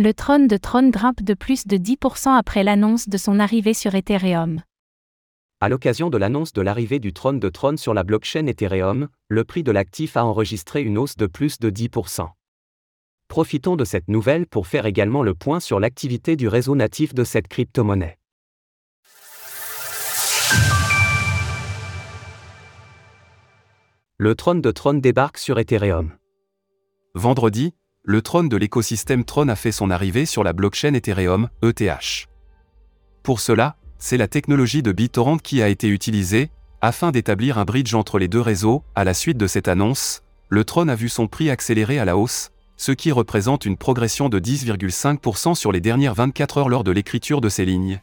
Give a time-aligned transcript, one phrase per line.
[0.00, 3.96] Le trône de Tron grimpe de plus de 10% après l'annonce de son arrivée sur
[3.96, 4.62] Ethereum.
[5.60, 9.42] À l'occasion de l'annonce de l'arrivée du trône de Tron sur la blockchain Ethereum, le
[9.42, 12.28] prix de l'actif a enregistré une hausse de plus de 10%.
[13.26, 17.24] Profitons de cette nouvelle pour faire également le point sur l'activité du réseau natif de
[17.24, 18.20] cette crypto-monnaie.
[24.16, 26.12] Le trône de Tron débarque sur Ethereum.
[27.16, 27.74] Vendredi,
[28.08, 32.26] le trône de l'écosystème Tron a fait son arrivée sur la blockchain Ethereum, ETH.
[33.22, 36.48] Pour cela, c'est la technologie de BitTorrent qui a été utilisée,
[36.80, 38.82] afin d'établir un bridge entre les deux réseaux.
[38.94, 42.16] À la suite de cette annonce, le Tron a vu son prix accélérer à la
[42.16, 46.92] hausse, ce qui représente une progression de 10,5% sur les dernières 24 heures lors de
[46.92, 48.00] l'écriture de ces lignes.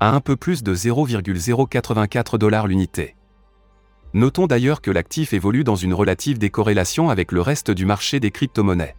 [0.00, 3.16] À un peu plus de 0,084 dollars l'unité.
[4.14, 8.30] Notons d'ailleurs que l'actif évolue dans une relative décorrélation avec le reste du marché des
[8.30, 8.96] crypto-monnaies.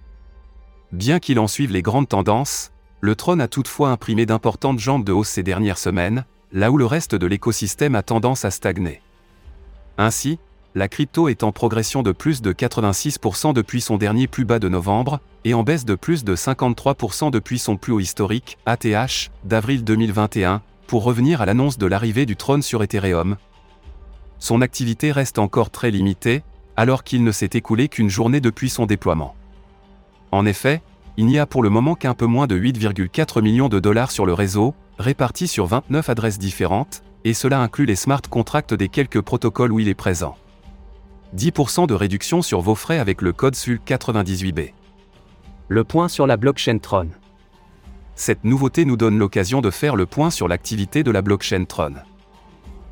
[0.91, 5.11] Bien qu'il en suive les grandes tendances, le Tron a toutefois imprimé d'importantes jambes de
[5.11, 9.01] hausse ces dernières semaines, là où le reste de l'écosystème a tendance à stagner.
[9.97, 10.39] Ainsi,
[10.75, 14.69] la crypto est en progression de plus de 86% depuis son dernier plus bas de
[14.69, 19.83] novembre, et en baisse de plus de 53% depuis son plus haut historique, ATH, d'avril
[19.83, 23.37] 2021, pour revenir à l'annonce de l'arrivée du trône sur Ethereum,
[24.39, 26.43] son activité reste encore très limitée,
[26.75, 29.35] alors qu'il ne s'est écoulé qu'une journée depuis son déploiement.
[30.31, 30.81] En effet,
[31.17, 34.25] il n'y a pour le moment qu'un peu moins de 8,4 millions de dollars sur
[34.25, 39.21] le réseau, répartis sur 29 adresses différentes, et cela inclut les smart contracts des quelques
[39.21, 40.37] protocoles où il est présent.
[41.35, 44.71] 10% de réduction sur vos frais avec le code SUL98B.
[45.67, 47.09] Le point sur la blockchain Tron.
[48.15, 51.95] Cette nouveauté nous donne l'occasion de faire le point sur l'activité de la blockchain Tron.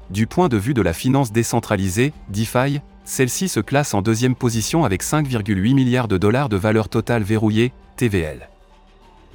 [0.09, 4.85] Du point de vue de la finance décentralisée, DeFi, celle-ci se classe en deuxième position
[4.85, 8.49] avec 5,8 milliards de dollars de valeur totale verrouillée, TVL.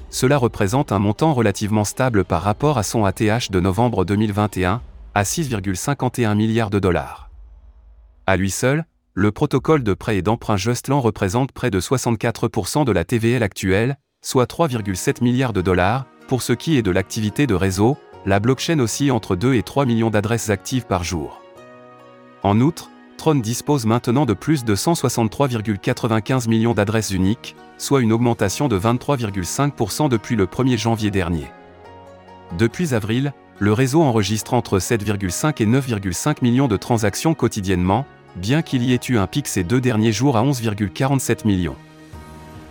[0.09, 4.81] Cela représente un montant relativement stable par rapport à son ATH de novembre 2021,
[5.15, 7.31] à 6,51 milliards de dollars.
[8.27, 8.85] À lui seul,
[9.15, 13.99] le protocole de prêt et d'emprunt Justland représente près de 64% de la TVL actuelle,
[14.23, 18.79] soit 3,7 milliards de dollars, pour ce qui est de l'activité de réseau, la blockchain
[18.79, 21.41] oscille entre 2 et 3 millions d'adresses actives par jour.
[22.43, 28.69] En outre, Tron dispose maintenant de plus de 163,95 millions d'adresses uniques, soit une augmentation
[28.69, 31.47] de 23,5% depuis le 1er janvier dernier.
[32.59, 38.07] Depuis avril, le réseau enregistre entre 7,5 et 9,5 millions de transactions quotidiennement,
[38.37, 41.77] bien qu'il y ait eu un pic ces deux derniers jours à 11,47 millions.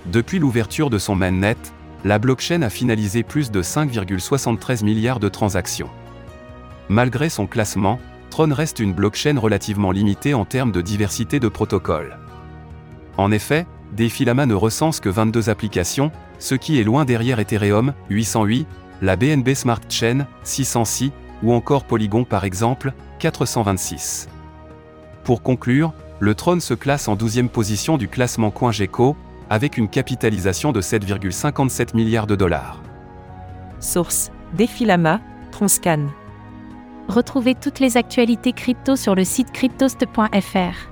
[0.08, 1.56] Depuis l'ouverture de son mainnet,
[2.04, 5.90] la blockchain a finalisé plus de 5,73 milliards de transactions.
[6.90, 12.18] Malgré son classement, Tron reste une blockchain relativement limitée en termes de diversité de protocoles.
[13.18, 18.66] En effet, Defilama ne recense que 22 applications, ce qui est loin derrière Ethereum, 808,
[19.02, 21.12] la BNB Smart Chain, 606,
[21.44, 24.30] ou encore Polygon par exemple, 426.
[25.24, 29.16] Pour conclure, le Tron se classe en 12e position du classement CoinGecko,
[29.52, 32.82] avec une capitalisation de 7,57 milliards de dollars.
[33.82, 35.20] Source Defilama,
[35.52, 36.08] Tronscan.
[37.10, 40.88] Retrouvez toutes les actualités crypto sur le site cryptost.fr.